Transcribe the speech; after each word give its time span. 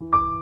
you 0.00 0.33